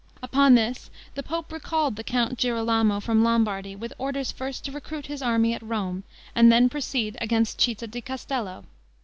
Upon 0.23 0.55
this 0.55 0.89
the 1.13 1.21
pope 1.21 1.51
recalled 1.51 1.95
the 1.95 2.03
Count 2.03 2.39
Girolamo 2.39 2.99
from 2.99 3.23
Lombardy 3.23 3.75
with 3.75 3.93
orders 3.99 4.31
first 4.31 4.65
to 4.65 4.71
recruit 4.71 5.05
his 5.05 5.21
army 5.21 5.53
at 5.53 5.61
Rome, 5.61 6.03
and 6.33 6.51
then 6.51 6.69
proceed 6.69 7.17
against 7.21 7.59
Citta 7.61 7.85
di 7.85 8.01
Castello. 8.01 8.63